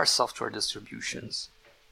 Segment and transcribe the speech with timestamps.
[0.00, 1.50] are software distributions?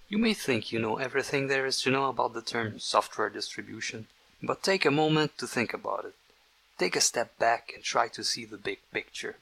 [0.08, 4.06] You may think you know everything there is to know about the term software distribution,
[4.42, 6.14] but take a moment to think about it.
[6.78, 9.36] Take a step back and try to see the big picture.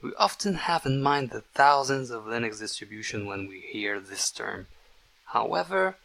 [0.00, 4.68] We often have in mind the thousands of Linux distributions when we hear this term.
[5.36, 5.96] However,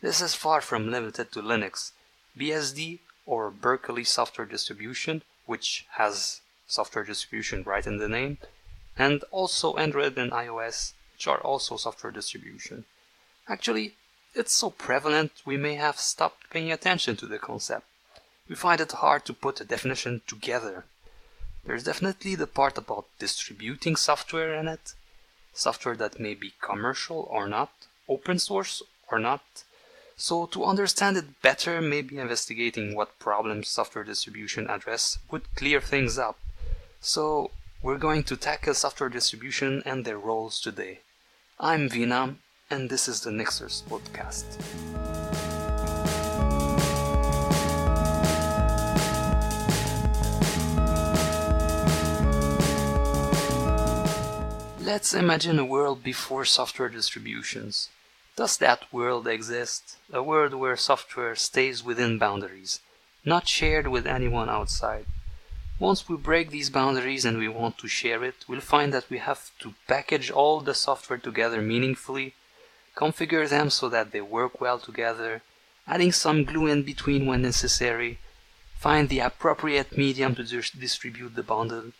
[0.00, 1.90] this is far from limited to Linux.
[2.38, 8.38] BSD or Berkeley Software Distribution, which has software distribution right in the name,
[8.96, 12.84] and also Android and iOS, which are also software distribution.
[13.48, 13.94] Actually,
[14.36, 17.86] it's so prevalent we may have stopped paying attention to the concept.
[18.48, 20.84] We find it hard to put a definition together.
[21.64, 24.94] There's definitely the part about distributing software in it,
[25.52, 27.72] software that may be commercial or not,
[28.08, 28.80] open source
[29.10, 29.42] or not.
[30.16, 36.16] So to understand it better, maybe investigating what problems software distribution address would clear things
[36.16, 36.38] up.
[37.00, 37.50] So
[37.82, 41.00] we're going to tackle software distribution and their roles today.
[41.60, 42.36] I'm Venam,
[42.70, 44.44] and this is the Nixers podcast.
[54.80, 57.88] Let's imagine a world before software distributions.
[58.36, 59.96] Does that world exist?
[60.12, 62.78] A world where software stays within boundaries,
[63.24, 65.06] not shared with anyone outside.
[65.80, 69.18] Once we break these boundaries and we want to share it, we'll find that we
[69.18, 72.34] have to package all the software together meaningfully,
[72.96, 75.40] configure them so that they work well together,
[75.86, 78.18] adding some glue in between when necessary,
[78.76, 81.92] find the appropriate medium to dis- distribute the bundle,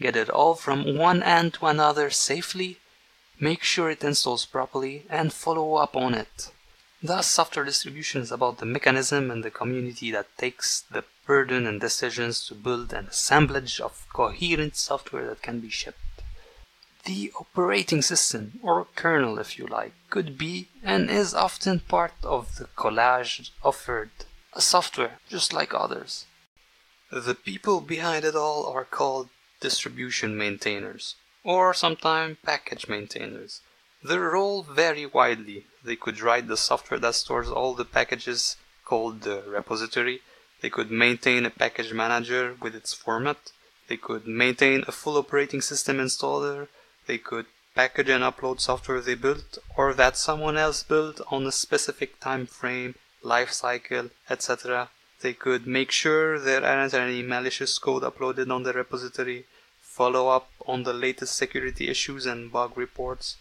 [0.00, 2.78] get it all from one end to another safely,
[3.40, 6.52] make sure it installs properly, and follow up on it.
[7.06, 11.78] Thus, software distribution is about the mechanism and the community that takes the burden and
[11.78, 15.98] decisions to build an assemblage of coherent software that can be shipped.
[17.04, 22.56] The operating system, or kernel if you like, could be and is often part of
[22.56, 24.10] the collage offered,
[24.54, 26.24] a software just like others.
[27.12, 29.28] The people behind it all are called
[29.60, 33.60] distribution maintainers, or sometimes package maintainers.
[34.06, 35.64] Their role vary widely.
[35.82, 40.20] They could write the software that stores all the packages called the repository.
[40.60, 43.52] They could maintain a package manager with its format.
[43.88, 46.68] They could maintain a full operating system installer.
[47.06, 51.52] They could package and upload software they built or that someone else built on a
[51.52, 54.90] specific time frame, life cycle, etc.
[55.22, 59.46] They could make sure there aren't any malicious code uploaded on the repository,
[59.80, 63.36] follow up on the latest security issues and bug reports,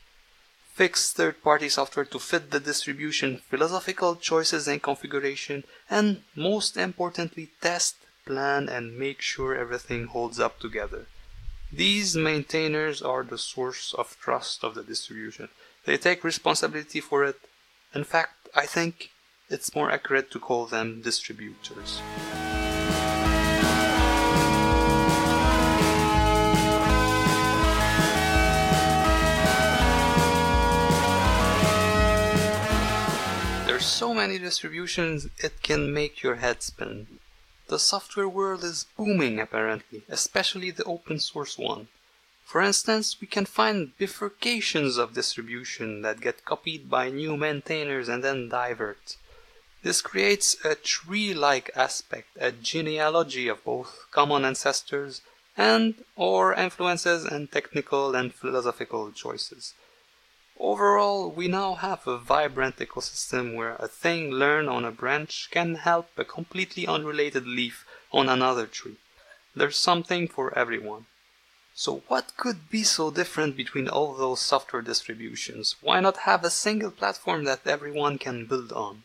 [0.73, 7.95] fix third-party software to fit the distribution philosophical choices and configuration, and most importantly, test,
[8.25, 11.05] plan, and make sure everything holds up together.
[11.71, 15.49] These maintainers are the source of trust of the distribution.
[15.85, 17.39] They take responsibility for it.
[17.93, 19.09] In fact, I think
[19.49, 22.01] it's more accurate to call them distributors.
[33.83, 37.19] So many distributions it can make your head spin.
[37.67, 41.89] The software world is booming apparently, especially the open source one.
[42.45, 48.23] For instance, we can find bifurcations of distribution that get copied by new maintainers and
[48.23, 49.17] then divert.
[49.81, 55.21] This creates a tree-like aspect, a genealogy of both common ancestors
[55.57, 59.73] and or influences and technical and philosophical choices.
[60.59, 65.75] Overall, we now have a vibrant ecosystem where a thing learned on a branch can
[65.75, 68.97] help a completely unrelated leaf on another tree.
[69.55, 71.07] There's something for everyone.
[71.75, 75.75] So what could be so different between all those software distributions?
[75.81, 79.03] Why not have a single platform that everyone can build on?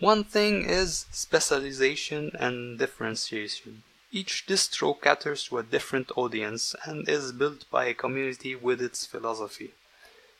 [0.00, 3.84] One thing is specialization and differentiation.
[4.10, 9.06] Each distro caters to a different audience and is built by a community with its
[9.06, 9.74] philosophy.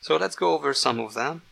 [0.00, 1.42] So let's go over some of them.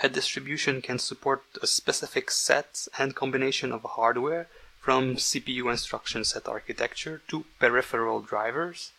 [0.00, 4.48] A distribution can support a specific set and combination of hardware
[4.80, 8.90] from CPU instruction set architecture to peripheral drivers.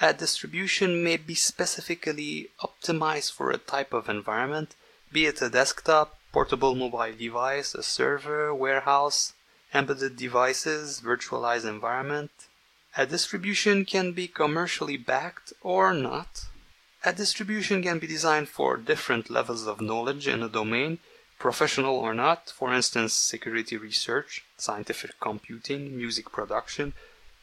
[0.00, 4.76] A distribution may be specifically optimized for a type of environment,
[5.12, 9.32] be it a desktop, portable mobile device, a server, warehouse,
[9.72, 12.30] embedded devices, virtualized environment.
[12.96, 16.46] A distribution can be commercially backed or not.
[17.06, 21.00] A distribution can be designed for different levels of knowledge in a domain,
[21.38, 26.94] professional or not, for instance, security research, scientific computing, music production,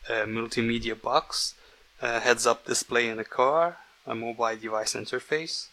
[0.10, 1.54] a multimedia box,
[2.02, 3.78] a heads up display in a car,
[4.08, 5.68] a mobile device interface.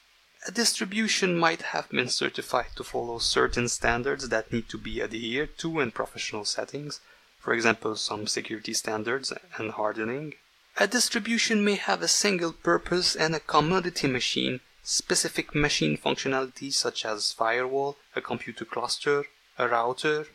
[0.46, 5.56] A distribution might have been certified to follow certain standards that need to be adhered
[5.58, 7.00] to in professional settings,
[7.38, 10.34] for example, some security standards and hardening.
[10.80, 17.04] A distribution may have a single purpose and a commodity machine, specific machine functionalities such
[17.04, 19.24] as firewall, a computer cluster,
[19.58, 20.28] a router.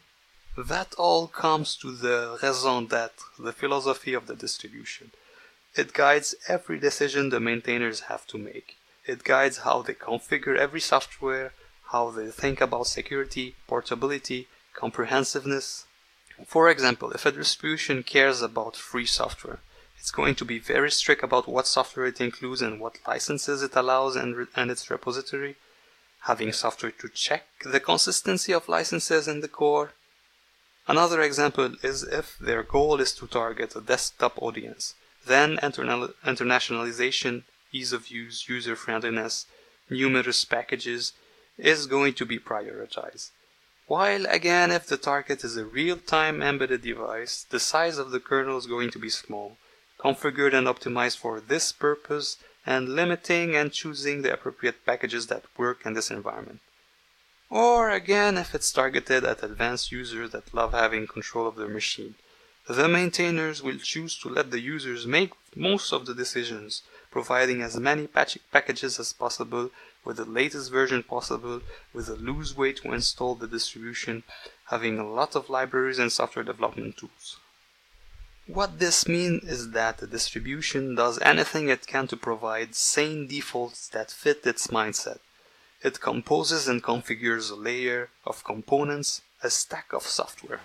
[0.57, 5.12] That all comes to the raison d'etre, the philosophy of the distribution.
[5.75, 8.75] It guides every decision the maintainers have to make.
[9.06, 11.54] It guides how they configure every software,
[11.94, 15.86] how they think about security, portability, comprehensiveness.
[16.46, 19.62] For example, if a distribution cares about free software,
[20.04, 23.74] it's going to be very strict about what software it includes and what licenses it
[23.74, 25.56] allows and, and its repository,
[26.24, 29.94] having software to check the consistency of licenses in the core.
[30.90, 34.94] Another example is if their goal is to target a desktop audience,
[35.26, 39.46] then internal, internationalization, ease of use, user friendliness,
[39.90, 41.14] numerous packages
[41.58, 43.30] is going to be prioritized.
[43.88, 48.58] While again, if the target is a real-time embedded device, the size of the kernel
[48.58, 49.56] is going to be small,
[50.04, 55.86] configured and optimized for this purpose, and limiting and choosing the appropriate packages that work
[55.86, 56.60] in this environment.
[57.50, 62.16] Or again, if it's targeted at advanced users that love having control of their machine,
[62.68, 67.78] the maintainers will choose to let the users make most of the decisions, providing as
[67.78, 69.70] many packages as possible
[70.04, 71.62] with the latest version possible
[71.94, 74.24] with a loose way to install the distribution,
[74.68, 77.38] having a lot of libraries and software development tools.
[78.48, 83.88] What this means is that the distribution does anything it can to provide sane defaults
[83.88, 85.19] that fit its mindset.
[85.81, 90.60] It composes and configures a layer of components, a stack of software.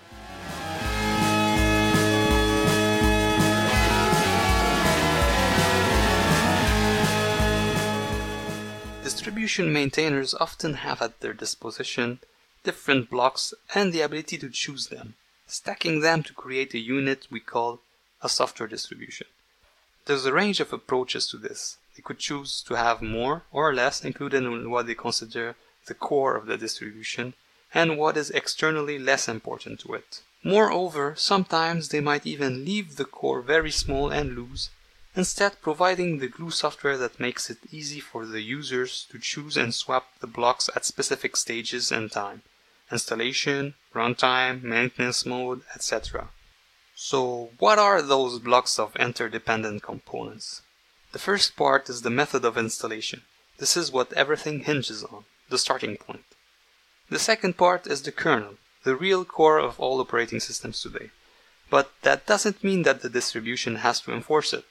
[9.04, 12.18] Distribution maintainers often have at their disposition
[12.64, 15.14] different blocks and the ability to choose them
[15.50, 17.80] stacking them to create a unit we call
[18.22, 19.26] a software distribution.
[20.04, 21.78] There's a range of approaches to this.
[21.96, 25.56] They could choose to have more or less included in what they consider
[25.86, 27.34] the core of the distribution
[27.72, 30.22] and what is externally less important to it.
[30.44, 34.70] Moreover, sometimes they might even leave the core very small and loose,
[35.16, 39.74] instead providing the glue software that makes it easy for the users to choose and
[39.74, 42.42] swap the blocks at specific stages and time
[42.90, 46.28] installation, runtime, maintenance mode, etc.
[46.94, 50.62] So what are those blocks of interdependent components?
[51.12, 53.22] The first part is the method of installation.
[53.58, 56.24] This is what everything hinges on, the starting point.
[57.10, 58.54] The second part is the kernel,
[58.84, 61.10] the real core of all operating systems today.
[61.70, 64.64] But that doesn't mean that the distribution has to enforce it.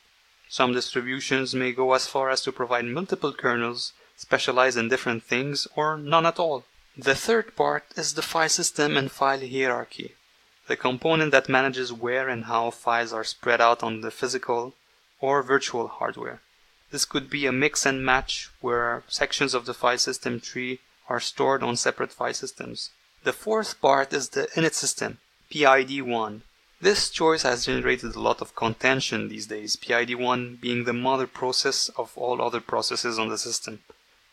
[0.49, 5.67] Some distributions may go as far as to provide multiple kernels, specialize in different things,
[5.75, 6.63] or none at all.
[6.99, 10.15] The third part is the file system and file hierarchy,
[10.65, 14.73] the component that manages where and how files are spread out on the physical
[15.21, 16.41] or virtual hardware.
[16.89, 21.19] This could be a mix and match where sections of the file system tree are
[21.19, 22.89] stored on separate file systems.
[23.23, 25.19] The fourth part is the init system,
[25.51, 26.41] PID1.
[26.81, 31.89] This choice has generated a lot of contention these days, PID1 being the mother process
[31.89, 33.83] of all other processes on the system.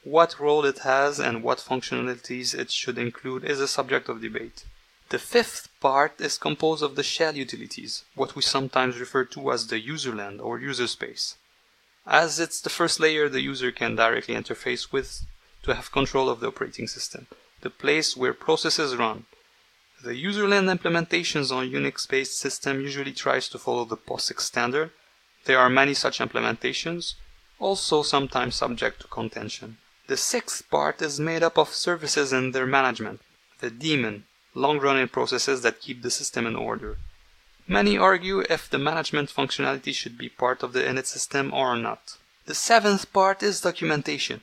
[0.04, 4.66] What role it has and what functionalities it should include is a subject of debate.
[5.08, 9.66] The fifth part is composed of the shell utilities, what we sometimes refer to as
[9.66, 11.36] the userland or user space.
[12.06, 15.24] As it's the first layer the user can directly interface with
[15.62, 17.26] to have control of the operating system,
[17.62, 19.24] the place where processes run.
[20.02, 24.90] The userland implementations on Unix-based system usually tries to follow the POSIX standard.
[25.46, 27.14] There are many such implementations,
[27.58, 29.78] also sometimes subject to contention.
[30.06, 33.20] The sixth part is made up of services and their management,
[33.60, 36.98] the daemon, long-running processes that keep the system in order.
[37.66, 42.18] Many argue if the management functionality should be part of the init system or not.
[42.44, 44.42] The seventh part is documentation.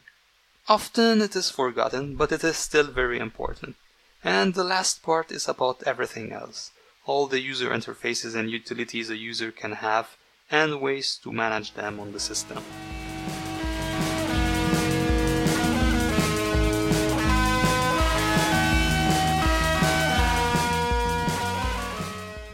[0.68, 3.75] Often it is forgotten, but it is still very important.
[4.24, 6.72] And the last part is about everything else.
[7.06, 10.18] All the user interfaces and utilities a user can have
[10.50, 12.63] and ways to manage them on the system.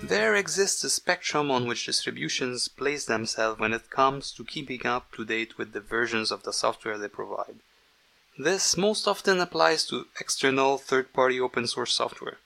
[0.08, 5.12] There exists a spectrum on which distributions place themselves when it comes to keeping up
[5.16, 7.60] to date with the versions of the software they provide.
[8.38, 12.38] This most often applies to external third party open source software.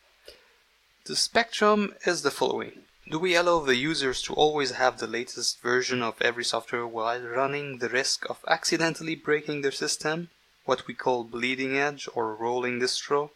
[1.05, 5.61] The spectrum is the following Do we allow the users to always have the latest
[5.61, 10.31] version of every software while running the risk of accidentally breaking their system,
[10.65, 13.29] what we call bleeding edge or rolling distro?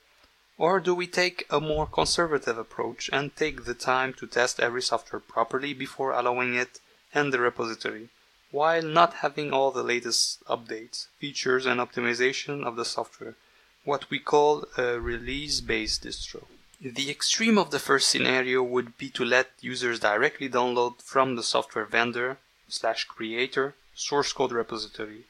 [0.58, 4.82] Or do we take a more conservative approach and take the time to test every
[4.82, 6.80] software properly before allowing it
[7.14, 8.10] in the repository,
[8.52, 13.36] while not having all the latest updates, features, and optimization of the software,
[13.84, 16.46] what we call a release based distro?
[16.82, 21.44] The extreme of the first scenario would be to let users directly download from the
[21.44, 22.38] software vendor
[22.70, 25.26] slash creator source code repository,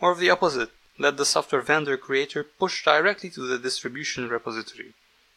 [0.00, 4.94] or the opposite, let the software vendor creator push directly to the distribution repository,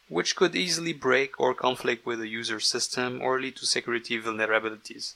[0.07, 5.15] which could easily break or conflict with the user system or lead to security vulnerabilities.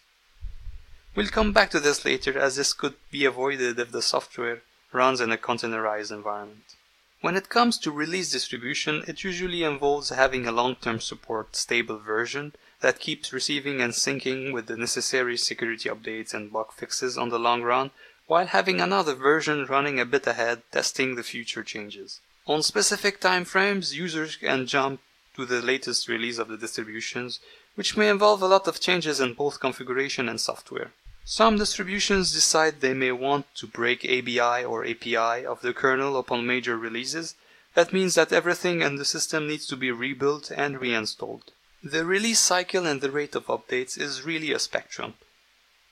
[1.16, 5.22] We'll come back to this later as this could be avoided if the software runs
[5.22, 6.76] in a containerized environment.
[7.22, 12.54] When it comes to release distribution, it usually involves having a long-term support stable version
[12.82, 17.40] that keeps receiving and syncing with the necessary security updates and bug fixes on the
[17.40, 17.92] long run
[18.28, 22.20] while having another version running a bit ahead testing the future changes.
[22.46, 25.00] On specific time frames, users can jump
[25.36, 27.40] to the latest release of the distributions,
[27.76, 30.92] which may involve a lot of changes in both configuration and software.
[31.26, 36.46] Some distributions decide they may want to break ABI or API of the kernel upon
[36.46, 37.36] major releases.
[37.76, 41.52] That means that everything in the system needs to be rebuilt and reinstalled.
[41.82, 45.14] The release cycle and the rate of updates is really a spectrum.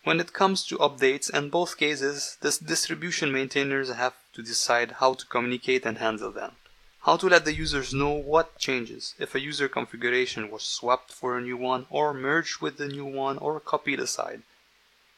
[0.04, 5.14] When it comes to updates, in both cases, the distribution maintainers have to decide how
[5.14, 6.56] to communicate and handle them.
[7.02, 11.38] How to let the users know what changes, if a user configuration was swapped for
[11.38, 14.42] a new one, or merged with the new one, or copied aside.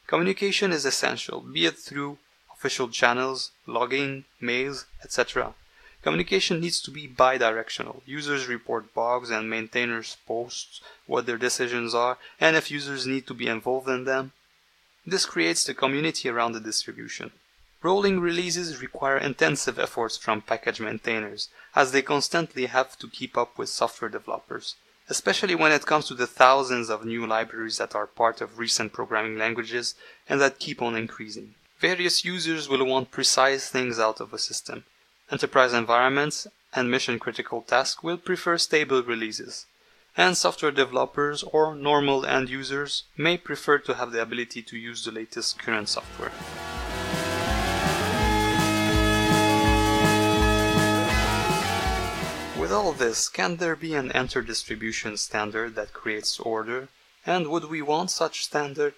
[0.06, 2.18] Communication is essential, be it through
[2.52, 5.54] official channels, logging, mails, etc.
[6.02, 8.02] Communication needs to be bidirectional.
[8.04, 13.32] Users report bugs and maintainers post what their decisions are, and if users need to
[13.32, 14.32] be involved in them,
[15.06, 17.30] this creates the community around the distribution.
[17.82, 23.58] Rolling releases require intensive efforts from package maintainers, as they constantly have to keep up
[23.58, 24.76] with software developers,
[25.10, 28.94] especially when it comes to the thousands of new libraries that are part of recent
[28.94, 29.94] programming languages
[30.28, 31.54] and that keep on increasing.
[31.78, 34.84] Various users will want precise things out of a system.
[35.30, 39.66] Enterprise environments and mission critical tasks will prefer stable releases
[40.16, 45.04] and software developers or normal end users may prefer to have the ability to use
[45.04, 46.30] the latest current software.
[52.60, 56.88] With all this, can there be an inter-distribution standard that creates order,
[57.26, 58.94] and would we want such standard?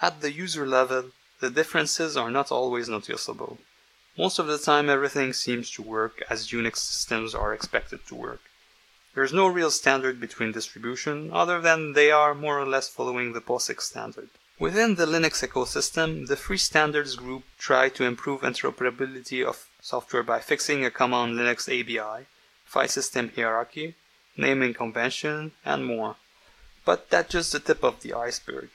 [0.00, 3.58] At the user level, the differences are not always noticeable.
[4.16, 8.40] Most of the time everything seems to work as Unix systems are expected to work.
[9.14, 13.32] There is no real standard between distribution other than they are more or less following
[13.32, 14.30] the POSIX standard.
[14.58, 20.40] Within the Linux ecosystem, the Free Standards group tried to improve interoperability of software by
[20.40, 22.26] fixing a common Linux ABI,
[22.64, 23.96] file system hierarchy,
[24.36, 26.16] naming convention, and more.
[26.84, 28.70] But that's just the tip of the iceberg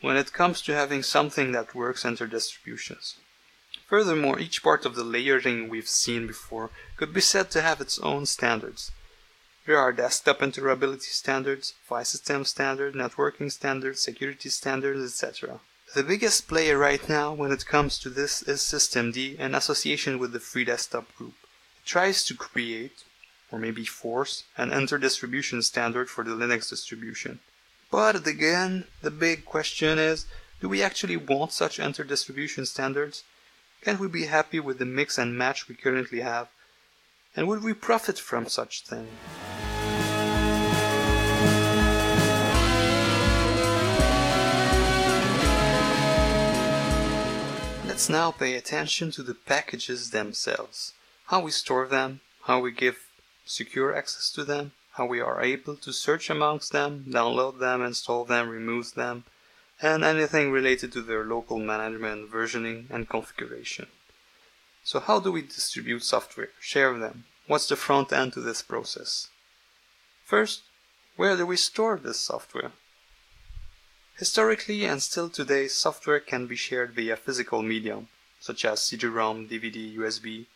[0.00, 3.16] when it comes to having something that works inter distributions.
[3.86, 7.98] Furthermore, each part of the layering we've seen before could be said to have its
[7.98, 8.90] own standards,
[9.64, 15.60] there are desktop interoperability standards, file system standards, networking standards, security standards, etc.
[15.94, 20.32] The biggest player right now when it comes to this is systemd in association with
[20.32, 21.34] the Free Desktop Group.
[21.82, 23.04] It tries to create,
[23.50, 27.40] or maybe force, an inter-distribution standard for the Linux distribution.
[27.90, 30.26] But again, the big question is,
[30.60, 33.22] do we actually want such inter-distribution standards?
[33.82, 36.48] Can we be happy with the mix and match we currently have?
[37.34, 39.08] And would we profit from such thing?
[47.86, 50.92] Let's now pay attention to the packages themselves,
[51.26, 52.98] how we store them, how we give
[53.46, 58.24] secure access to them, how we are able to search amongst them, download them, install
[58.24, 59.24] them, remove them,
[59.80, 63.86] and anything related to their local management, versioning, and configuration.
[64.84, 67.24] So how do we distribute software, share them?
[67.46, 69.28] What's the front end to this process?
[70.24, 70.62] First,
[71.16, 72.72] where do we store this software?
[74.18, 78.08] Historically and still today, software can be shared via physical medium,
[78.40, 80.46] such as CD-ROM, DVD, USB.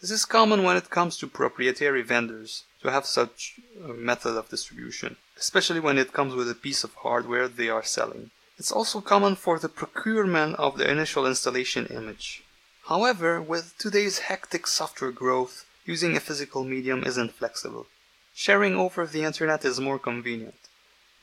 [0.00, 4.48] This is common when it comes to proprietary vendors to have such a method of
[4.48, 8.30] distribution, especially when it comes with a piece of hardware they are selling.
[8.58, 12.43] It's also common for the procurement of the initial installation image.
[12.88, 17.86] However, with today's hectic software growth, using a physical medium isn't flexible.
[18.34, 20.68] Sharing over the internet is more convenient.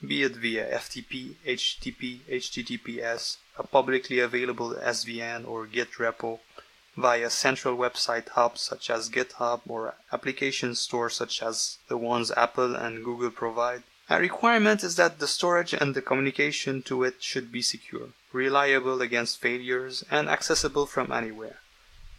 [0.03, 6.39] be it via FTP, HTTP, HTTPS, a publicly available SVN or Git repo,
[6.97, 12.75] via central website hubs such as GitHub or application stores such as the ones Apple
[12.75, 13.83] and Google provide.
[14.11, 19.01] A requirement is that the storage and the communication to it should be secure, reliable
[19.01, 21.61] against failures, and accessible from anywhere.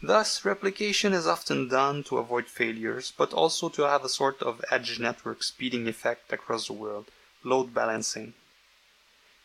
[0.00, 4.64] Thus, replication is often done to avoid failures, but also to have a sort of
[4.70, 7.10] edge network speeding effect across the world,
[7.44, 8.32] load balancing.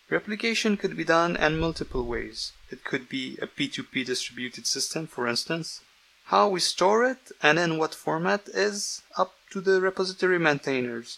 [0.10, 2.54] Replication could be done in multiple ways.
[2.70, 5.82] It could be a P2P distributed system, for instance.
[6.28, 11.18] How we store it and in what format is up to the repository maintainers.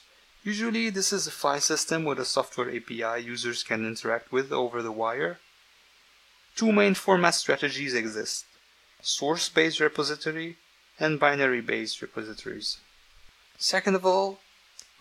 [0.50, 4.82] Usually, this is a file system with a software API users can interact with over
[4.82, 5.38] the wire.
[6.56, 8.46] Two main format strategies exist
[9.00, 10.58] source based repository
[11.00, 12.80] and binary based repositories.
[13.60, 14.40] Second of all,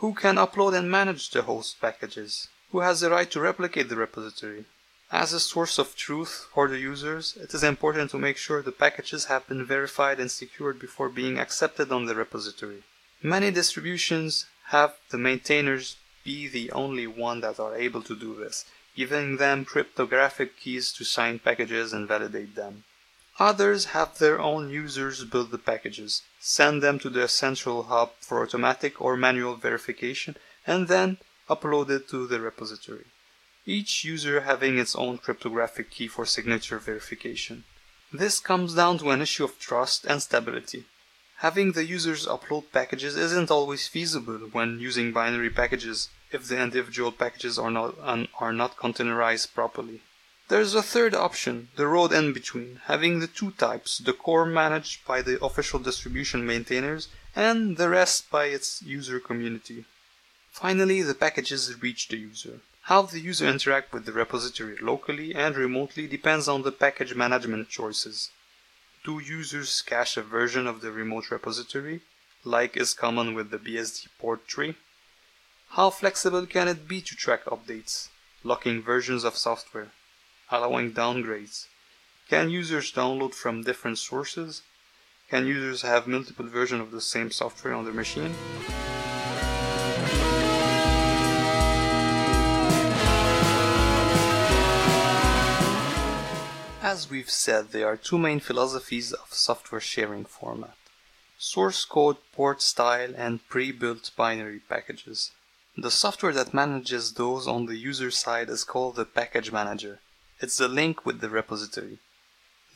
[0.01, 2.49] who can upload and manage the host packages?
[2.71, 4.67] Who has the right to replicate the repository?
[5.11, 8.81] As a source of truth for the users, it is important to make sure the
[8.85, 12.83] packages have been verified and secured before being accepted on the repository.
[13.23, 18.67] Many distributions have the maintainers be the only one that are able to do this,
[18.95, 22.85] giving them cryptographic keys to sign packages and validate them.
[23.39, 28.43] Others have their own users build the packages, send them to the central hub for
[28.43, 33.07] automatic or manual verification, and then upload it to the repository.
[33.65, 37.65] Each user having its own cryptographic key for signature verification.
[38.13, 40.87] This comes down to an issue of trust and stability.
[41.39, 47.13] Having the users upload packages isn't always feasible when using binary packages if the individual
[47.13, 47.95] packages are not,
[48.41, 50.01] are not containerized properly.
[50.49, 55.07] There's a third option, the road in between, having the two types, the core managed
[55.07, 59.85] by the official distribution maintainers and the rest by its user community.
[60.51, 62.59] Finally, the packages reach the user.
[62.83, 67.69] How the user interact with the repository locally and remotely depends on the package management
[67.69, 68.31] choices.
[69.05, 72.01] Do users cache a version of the remote repository,
[72.45, 74.75] like is common with the BSD port tree?
[75.71, 78.09] How flexible can it be to track updates,
[78.43, 79.93] locking versions of software,
[80.51, 81.67] allowing downgrades?
[82.29, 84.63] Can users download from different sources?
[85.31, 88.35] Can users have multiple versions of the same software on their machine?
[96.91, 100.79] As we've said, there are two main philosophies of software sharing format.
[101.37, 105.33] Source code, port style, and pre-built binary packages.
[105.77, 110.01] The software that manages those on the user side is called the package manager.
[110.41, 111.99] It's the link with the repository.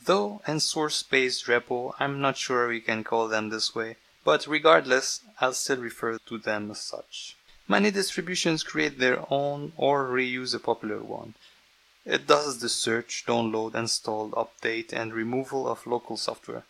[0.05, 5.21] Though in source-based repo, I'm not sure we can call them this way, but regardless,
[5.41, 7.35] I'll still refer to them as such.
[7.67, 11.33] Many distributions create their own or reuse a popular one.
[12.05, 16.65] It does the search, download, install, update, and removal of local software.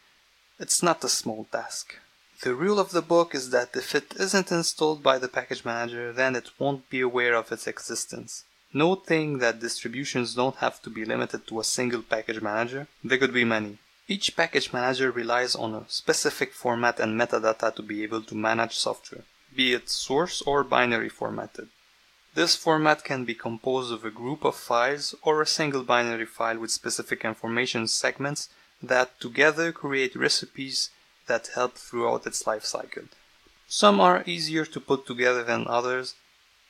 [0.60, 1.96] It's not a small task.
[2.44, 6.14] The rule of the book is that if it isn't installed by the package manager,
[6.14, 8.44] then it won't be aware of its existence.
[8.74, 13.34] Noting that distributions don't have to be limited to a single package manager, there could
[13.34, 13.78] be many.
[14.08, 18.76] Each package manager relies on a specific format and metadata to be able to manage
[18.76, 19.24] software,
[19.56, 21.70] be it source or binary formatted.
[22.36, 26.58] This format can be composed of a group of files or a single binary file
[26.58, 28.50] with specific information segments
[28.82, 30.90] that together create recipes
[31.28, 33.04] that help throughout its life cycle.
[33.68, 36.16] Some are easier to put together than others,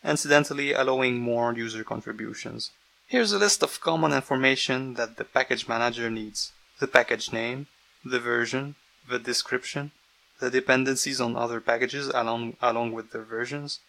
[0.03, 2.71] incidentally allowing more user contributions.
[3.07, 6.51] Here's a list of common information that the package manager needs.
[6.79, 7.67] The package name,
[8.03, 8.75] the version,
[9.09, 9.91] the description,
[10.39, 13.79] the dependencies on other packages along, along with their versions,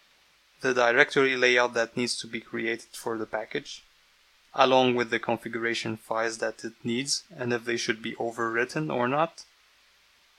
[0.65, 3.83] the directory layout that needs to be created for the package,
[4.55, 9.07] along with the configuration files that it needs and if they should be overwritten or
[9.07, 9.43] not,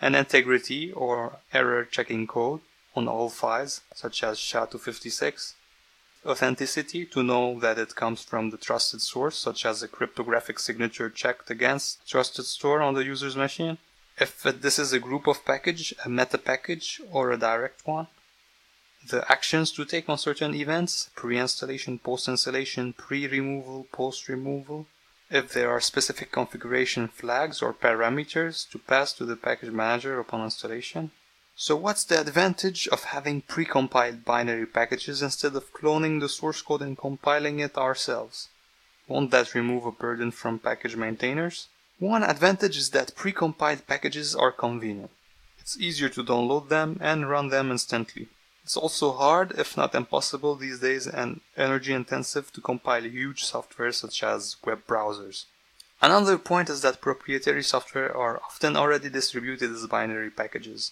[0.01, 2.61] an integrity or error checking code
[2.97, 5.55] on all files, such as SHA-256,
[6.27, 11.09] authenticity to know that it comes from the trusted source, such as a cryptographic signature
[11.09, 13.79] checked against trusted store on the user's machine.
[14.19, 18.09] If this is a group of package, a meta package, or a direct one,
[19.09, 24.87] the actions to take on certain events, pre-installation, post-installation, pre-removal, post-removal,
[25.31, 30.45] if there are specific configuration flags or parameters to pass to the package manager upon
[30.45, 31.11] installation.
[31.57, 36.83] So what's the advantage of having pre-compiled binary packages instead of cloning the source code
[36.83, 38.49] and compiling it ourselves?
[39.09, 41.69] Won't that remove a burden from package maintainers?
[41.99, 45.11] One advantage is that pre-compiled packages are convenient.
[45.59, 48.29] It's easier to download them and run them instantly.
[48.67, 53.93] It's also hard, if not impossible these days, and energy intensive to compile huge software
[53.93, 55.45] such as web browsers.
[56.03, 60.91] Another point is that proprietary software are often already distributed as binary packages,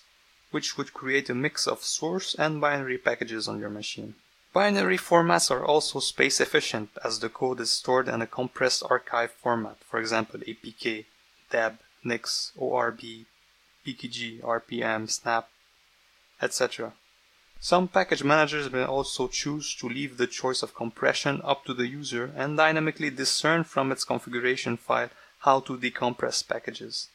[0.53, 4.15] which would create a mix of source and binary packages on your machine.
[4.53, 9.33] Binary formats are also space efficient as the code is stored in a compressed archive
[9.33, 11.07] format, for example APK,
[11.51, 13.27] DEB, NIX, ORB,
[13.85, 15.49] PKG, RPM, SNAP,
[16.41, 16.93] etc.
[17.65, 21.87] Some package managers may also choose to leave the choice of compression up to the
[21.87, 27.09] user and dynamically discern from its configuration file how to decompress packages.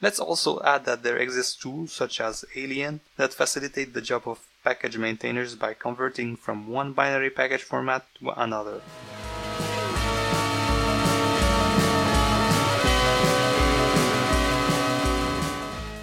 [0.00, 4.46] Let's also add that there exist tools such as Alien that facilitate the job of
[4.64, 8.80] package maintainers by converting from one binary package format to another.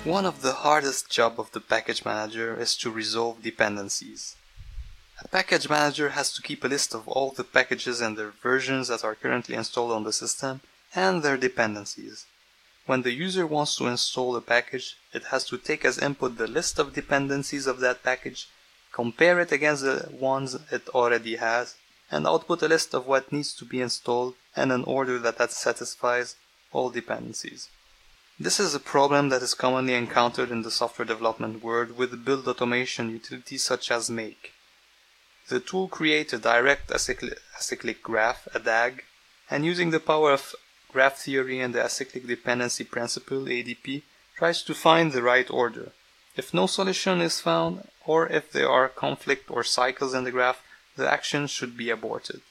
[0.03, 4.35] One of the hardest job of the package manager is to resolve dependencies.
[5.23, 8.87] A package manager has to keep a list of all the packages and their versions
[8.87, 10.61] that are currently installed on the system
[10.95, 12.25] and their dependencies.
[12.87, 16.47] When the user wants to install a package, it has to take as input the
[16.47, 18.49] list of dependencies of that package,
[18.91, 21.75] compare it against the ones it already has,
[22.09, 25.51] and output a list of what needs to be installed and an order that, that
[25.51, 26.37] satisfies
[26.71, 27.69] all dependencies.
[28.43, 32.47] This is a problem that is commonly encountered in the software development world with build
[32.47, 34.53] automation utilities such as Make.
[35.49, 39.03] The tool creates a direct acyclic, acyclic graph, a DAG,
[39.51, 40.55] and using the power of
[40.91, 44.01] graph theory and the acyclic dependency principle, ADP,
[44.35, 45.91] tries to find the right order.
[46.35, 50.63] If no solution is found, or if there are conflict or cycles in the graph,
[50.97, 52.41] the action should be aborted.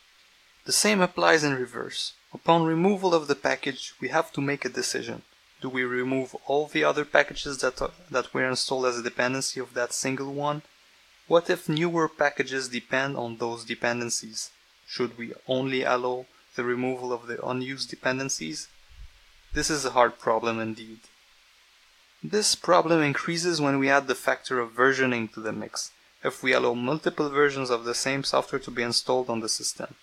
[0.67, 2.13] The same applies in reverse.
[2.33, 5.23] Upon removal of the package, we have to make a decision.
[5.61, 9.61] Do we remove all the other packages that, are, that were installed as a dependency
[9.61, 10.63] of that single one?
[11.27, 14.51] What if newer packages depend on those dependencies?
[14.87, 18.69] Should we only allow the removal of the unused dependencies?
[19.53, 21.01] This is a hard problem indeed.
[22.23, 25.91] This problem increases when we add the factor of versioning to the mix,
[26.23, 29.95] if we allow multiple versions of the same software to be installed on the system.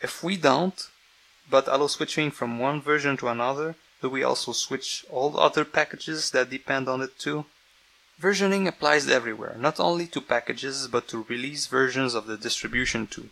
[0.00, 0.80] If we don't,
[1.48, 6.30] but allow switching from one version to another, do we also switch all other packages
[6.30, 7.44] that depend on it too?
[8.20, 13.30] Versioning applies everywhere, not only to packages but to release versions of the distribution too.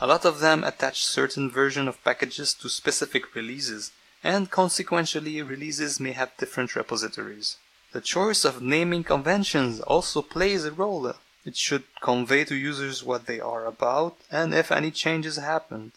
[0.00, 3.92] A lot of them attach certain version of packages to specific releases,
[4.24, 7.56] and consequently releases may have different repositories.
[7.92, 11.12] The choice of naming conventions also plays a role.
[11.44, 15.92] It should convey to users what they are about and if any changes happened.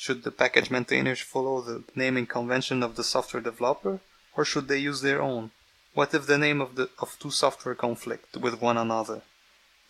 [0.00, 3.98] Should the package maintainers follow the naming convention of the software developer,
[4.36, 5.50] or should they use their own?
[5.92, 9.22] What if the name of, the, of two software conflict with one another?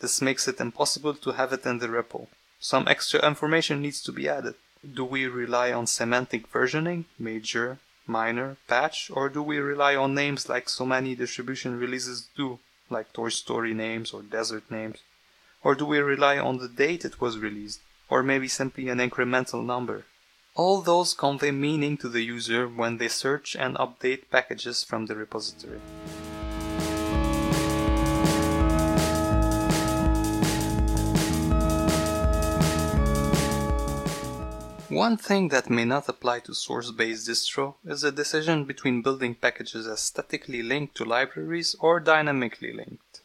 [0.01, 2.29] This makes it impossible to have it in the repo.
[2.59, 4.55] Some extra information needs to be added.
[4.83, 10.49] Do we rely on semantic versioning, major, minor, patch, or do we rely on names
[10.49, 15.01] like so many distribution releases do, like Toy Story names or desert names?
[15.63, 17.81] Or do we rely on the date it was released?
[18.09, 20.05] Or maybe simply an incremental number.
[20.55, 25.15] All those convey meaning to the user when they search and update packages from the
[25.15, 25.81] repository.
[34.89, 39.87] One thing that may not apply to source-based distro is the decision between building packages
[39.87, 43.21] as statically linked to libraries or dynamically linked.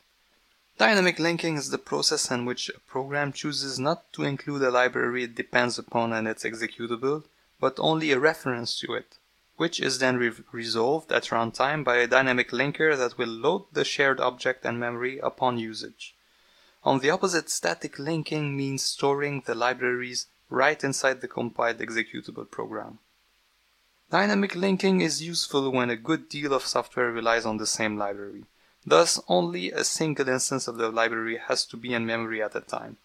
[0.79, 5.23] Dynamic linking is the process in which a program chooses not to include a library
[5.23, 7.23] it depends upon in its executable,
[7.59, 9.17] but only a reference to it,
[9.55, 13.86] which is then re- resolved at runtime by a dynamic linker that will load the
[13.86, 16.15] shared object and memory upon usage.
[16.83, 22.97] On the opposite, static linking means storing the libraries right inside the compiled executable program.
[24.09, 28.45] Dynamic linking is useful when a good deal of software relies on the same library.
[28.85, 32.61] Thus, only a single instance of the library has to be in memory at a
[32.61, 32.97] time.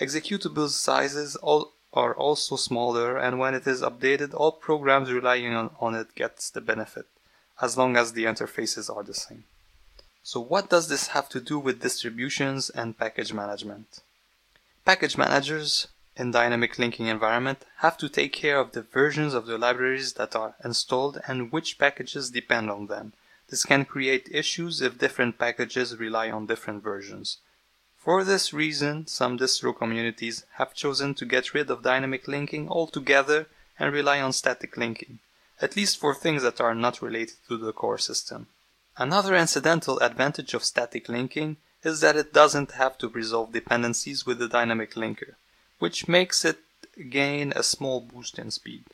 [0.00, 1.36] Executable sizes
[1.92, 6.48] are also smaller, and when it is updated, all programs relying on, on it gets
[6.48, 7.06] the benefit,
[7.60, 9.44] as long as the interfaces are the same.
[10.22, 14.00] So what does this have to do with distributions and package management?
[14.84, 19.58] Package managers in dynamic linking environment have to take care of the versions of the
[19.58, 23.12] libraries that are installed and which packages depend on them
[23.52, 27.36] this can create issues if different packages rely on different versions.
[27.98, 33.48] For this reason, some distro communities have chosen to get rid of dynamic linking altogether
[33.78, 35.18] and rely on static linking,
[35.60, 38.46] at least for things that are not related to the core system.
[38.96, 44.38] Another incidental advantage of static linking is that it doesn't have to resolve dependencies with
[44.38, 45.34] the dynamic linker,
[45.78, 46.60] which makes it
[47.10, 48.84] gain a small boost in speed.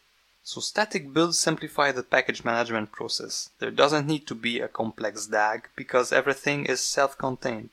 [0.50, 3.50] So static builds simplify the package management process.
[3.58, 7.68] There doesn't need to be a complex DAG because everything is self-contained.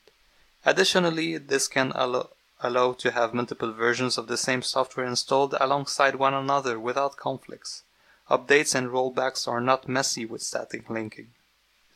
[0.65, 6.15] Additionally, this can allow, allow to have multiple versions of the same software installed alongside
[6.15, 7.83] one another without conflicts.
[8.29, 11.29] Updates and rollbacks are not messy with static linking.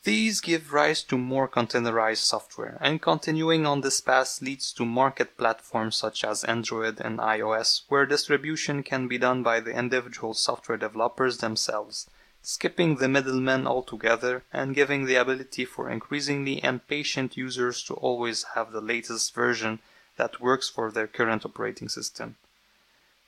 [0.02, 5.36] These give rise to more containerized software, and continuing on this path leads to market
[5.36, 10.78] platforms such as Android and iOS, where distribution can be done by the individual software
[10.78, 12.08] developers themselves,
[12.40, 18.72] skipping the middlemen altogether and giving the ability for increasingly impatient users to always have
[18.72, 19.80] the latest version
[20.16, 22.36] that works for their current operating system.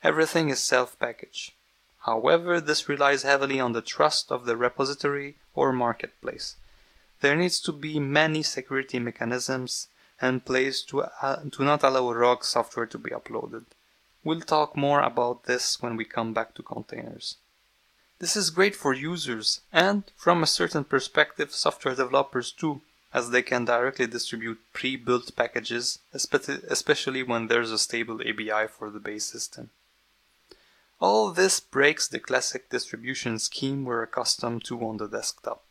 [0.01, 1.51] Everything is self-packaged.
[2.07, 6.55] However, this relies heavily on the trust of the repository or marketplace
[7.23, 9.87] there needs to be many security mechanisms
[10.21, 13.63] in place to, uh, to not allow rogue software to be uploaded.
[14.25, 17.37] We'll talk more about this when we come back to containers.
[18.19, 22.81] This is great for users and, from a certain perspective, software developers too,
[23.13, 28.99] as they can directly distribute pre-built packages, especially when there's a stable ABI for the
[28.99, 29.69] base system.
[30.99, 35.63] All this breaks the classic distribution scheme we're accustomed to on the desktop.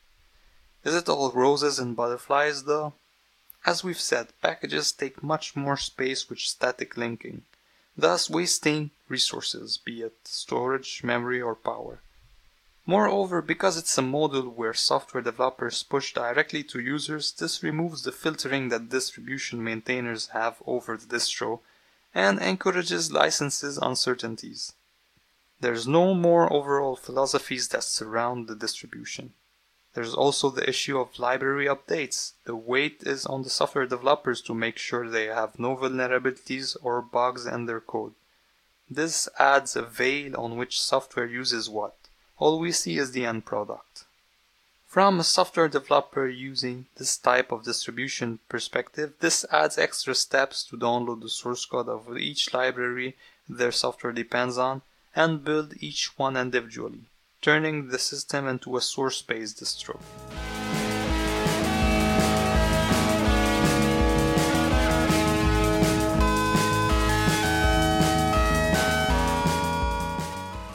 [0.85, 2.95] Is it all roses and butterflies though?
[3.65, 7.43] As we've said, packages take much more space with static linking,
[7.97, 12.01] thus wasting resources, be it storage, memory, or power.
[12.85, 18.11] Moreover, because it's a model where software developers push directly to users, this removes the
[18.11, 21.61] filtering that distribution maintainers have over the distro
[22.13, 24.73] and encourages licenses uncertainties.
[25.61, 29.35] There's no more overall philosophies that surround the distribution.
[29.95, 32.33] There's also the issue of library updates.
[32.45, 37.03] The weight is on the software developers to make sure they have no vulnerabilities or
[37.03, 38.15] bugs in their code.
[38.91, 41.95] This adds a veil on which software uses what.
[42.39, 44.05] All we see is the end product.
[44.87, 50.77] From a software developer using this type of distribution perspective, this adds extra steps to
[50.77, 53.17] download the source code of each library
[53.49, 54.83] their software depends on
[55.15, 57.05] and build each one individually
[57.43, 60.01] turning the system into a source-based distro.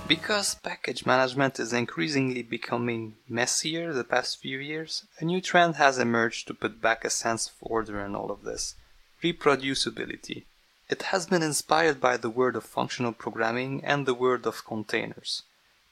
[0.07, 5.99] Because package management is increasingly becoming messier the past few years, a new trend has
[5.99, 8.75] emerged to put back a sense of order in all of this
[9.23, 10.43] reproducibility.
[10.89, 15.43] It has been inspired by the word of functional programming and the word of containers.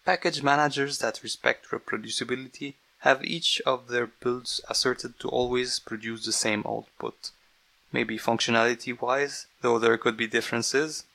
[0.06, 6.32] Package managers that respect reproducibility have each of their builds asserted to always produce the
[6.32, 7.32] same output.
[7.92, 11.06] Maybe functionality wise, though there could be differences.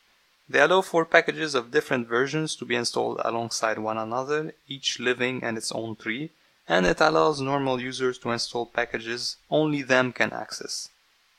[0.48, 5.42] They allow for packages of different versions to be installed alongside one another, each living
[5.42, 6.30] in its own tree,
[6.68, 10.88] and it allows normal users to install packages only them can access.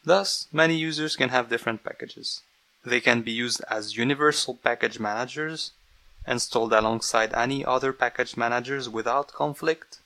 [0.05, 2.43] Thus, many users can have different packages.
[2.85, 5.71] They can be used as universal package managers,
[6.27, 9.99] installed alongside any other package managers without conflict.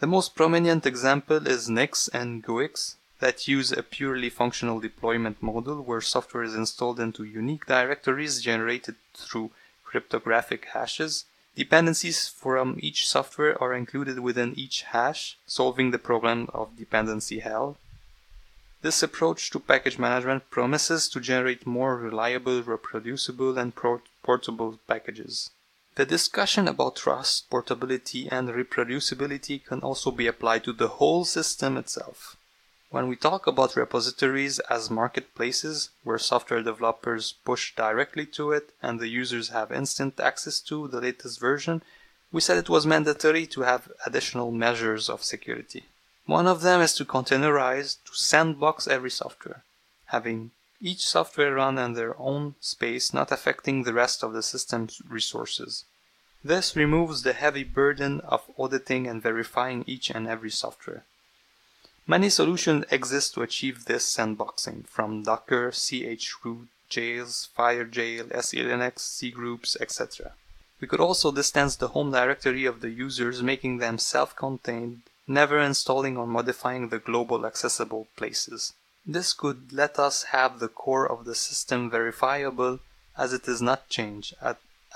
[0.00, 5.80] The most prominent example is Nix and Guix that use a purely functional deployment model
[5.80, 9.52] where software is installed into unique directories generated through
[9.84, 11.24] cryptographic hashes.
[11.54, 17.76] Dependencies from each software are included within each hash, solving the problem of dependency hell.
[18.80, 23.72] This approach to package management promises to generate more reliable, reproducible, and
[24.22, 25.50] portable packages.
[25.94, 31.76] The discussion about trust, portability, and reproducibility can also be applied to the whole system
[31.76, 32.36] itself.
[32.88, 39.00] When we talk about repositories as marketplaces where software developers push directly to it and
[39.00, 41.82] the users have instant access to the latest version,
[42.30, 45.84] we said it was mandatory to have additional measures of security.
[46.26, 49.64] One of them is to containerize, to sandbox every software,
[50.06, 50.52] having
[50.82, 55.84] each software run in their own space, not affecting the rest of the system's resources.
[56.44, 61.04] This removes the heavy burden of auditing and verifying each and every software.
[62.06, 70.32] Many solutions exist to achieve this sandboxing, from Docker, chroot, jails, FireJail, SELinux, cgroups, etc.
[70.80, 76.16] We could also distance the home directory of the users, making them self-contained never installing
[76.16, 78.74] or modifying the global accessible places.
[79.04, 82.78] This could let us have the core of the system verifiable
[83.16, 84.34] as it is not changed,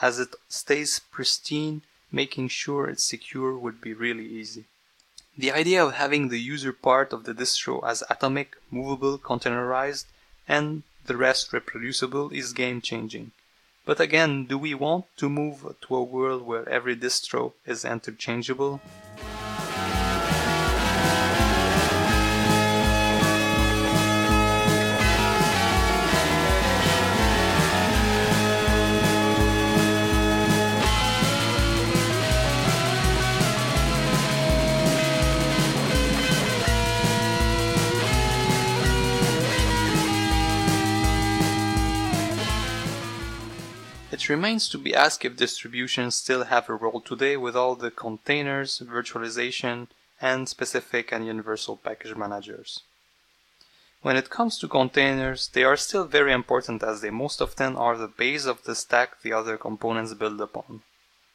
[0.00, 4.64] as it stays pristine, making sure it's secure would be really easy.
[5.36, 10.06] The idea of having the user part of the distro as atomic, movable, containerized,
[10.48, 13.32] and the rest reproducible is game changing.
[13.84, 18.80] But again, do we want to move to a world where every distro is interchangeable?
[44.12, 47.90] It remains to be asked if distributions still have a role today with all the
[47.90, 49.88] containers, virtualization,
[50.20, 52.84] and specific and universal package managers.
[54.02, 57.96] When it comes to containers, they are still very important as they most often are
[57.96, 60.82] the base of the stack the other components build upon.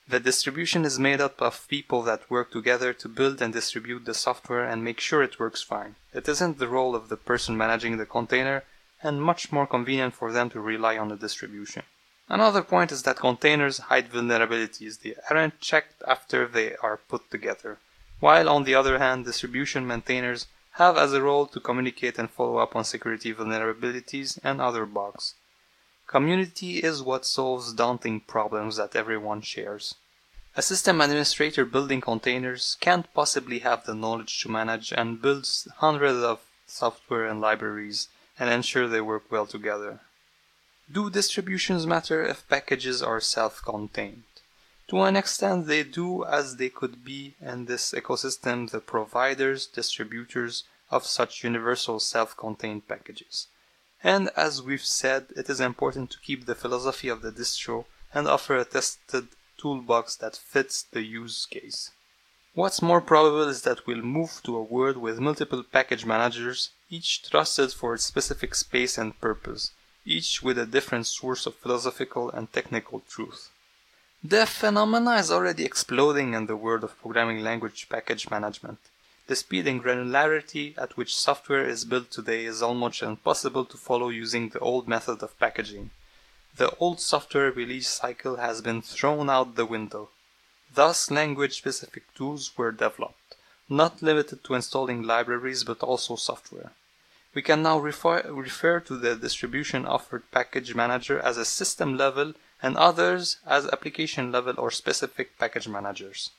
[0.07, 4.13] The distribution is made up of people that work together to build and distribute the
[4.13, 5.95] software and make sure it works fine.
[6.13, 8.63] It isn't the role of the person managing the container
[9.03, 11.83] and much more convenient for them to rely on the distribution.
[12.31, 15.01] Another point is that containers hide vulnerabilities.
[15.01, 17.77] They aren't checked after they are put together.
[18.21, 22.59] While on the other hand, distribution maintainers have as a role to communicate and follow
[22.59, 25.33] up on security vulnerabilities and other bugs.
[26.07, 29.95] Community is what solves daunting problems that everyone shares.
[30.55, 36.23] A system administrator building containers can't possibly have the knowledge to manage and build hundreds
[36.23, 38.07] of software and libraries
[38.39, 39.99] and ensure they work well together.
[40.89, 44.23] Do distributions matter if packages are self-contained?
[44.87, 50.63] To an extent they do as they could be in this ecosystem the providers, distributors
[50.89, 53.47] of such universal self-contained packages.
[54.03, 58.27] And as we've said, it is important to keep the philosophy of the distro and
[58.27, 61.91] offer a tested toolbox that fits the use case.
[62.53, 67.29] What's more probable is that we'll move to a world with multiple package managers, each
[67.29, 69.71] trusted for its specific space and purpose,
[70.05, 73.49] each with a different source of philosophical and technical truth.
[74.23, 78.79] The phenomena is already exploding in the world of programming language package management.
[79.27, 84.09] The speed and granularity at which software is built today is almost impossible to follow
[84.09, 85.91] using the old method of packaging.
[86.57, 90.09] The old software release cycle has been thrown out the window.
[90.73, 93.35] Thus, language specific tools were developed,
[93.69, 96.71] not limited to installing libraries but also software.
[97.33, 102.33] We can now refer, refer to the distribution offered package manager as a system level
[102.61, 106.31] and others as application level or specific package managers.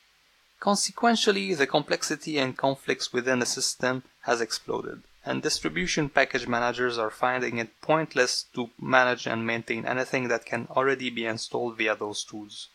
[0.61, 7.11] Consequentially, the complexity and conflicts within a system has exploded, and distribution package managers are
[7.11, 12.23] finding it pointless to manage and maintain anything that can already be installed via those
[12.23, 12.69] tools.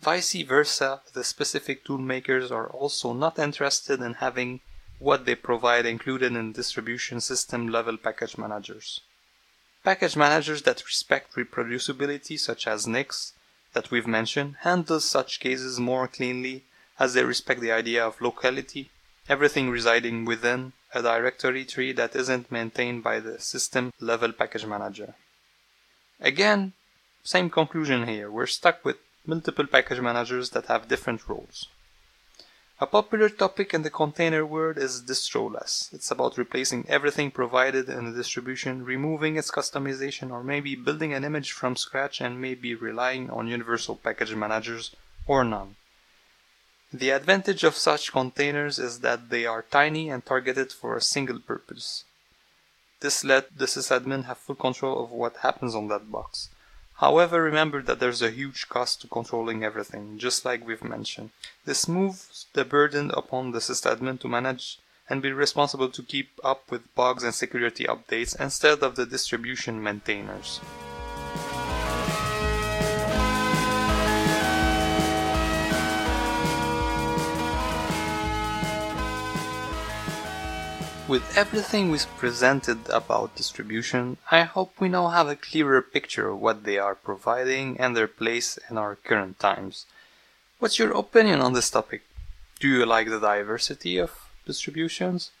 [0.00, 4.60] Vice versa, the specific tool makers are also not interested in having
[5.00, 9.00] what they provide included in distribution system level package managers.
[9.82, 13.32] Package managers that respect reproducibility, such as Nix,
[13.72, 16.64] that we've mentioned, handle such cases more cleanly
[16.98, 18.90] as they respect the idea of locality,
[19.26, 25.14] everything residing within a directory tree that isn't maintained by the system level package manager.
[26.20, 26.74] Again,
[27.22, 28.30] same conclusion here.
[28.30, 31.68] We're stuck with multiple package managers that have different roles.
[32.82, 35.90] A popular topic in the container world is distroless.
[35.92, 41.22] It's about replacing everything provided in the distribution, removing its customization, or maybe building an
[41.22, 45.76] image from scratch and maybe relying on universal package managers or none.
[46.90, 51.38] The advantage of such containers is that they are tiny and targeted for a single
[51.38, 52.04] purpose.
[53.00, 56.48] This let the sysadmin have full control of what happens on that box.
[57.00, 61.30] However, remember that there's a huge cost to controlling everything, just like we've mentioned.
[61.64, 66.70] This moves the burden upon the sysadmin to manage and be responsible to keep up
[66.70, 70.60] with bugs and security updates instead of the distribution maintainers.
[81.10, 86.38] With everything we've presented about distribution, I hope we now have a clearer picture of
[86.38, 89.86] what they are providing and their place in our current times.
[90.60, 92.02] What's your opinion on this topic?
[92.60, 94.12] Do you like the diversity of
[94.46, 95.32] distributions?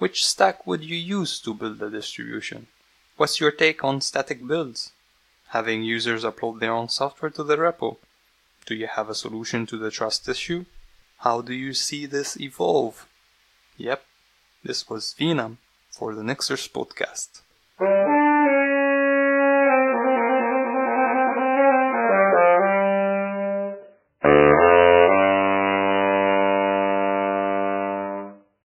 [0.00, 2.66] Which stack would you use to build a distribution?
[3.16, 4.90] What's your take on static builds?
[5.50, 7.98] Having users upload their own software to the repo?
[8.66, 10.64] Do you have a solution to the trust issue?
[11.18, 13.06] How do you see this evolve?
[13.76, 14.02] Yep,
[14.64, 15.56] this was Venam
[15.90, 17.42] for the Nixers podcast.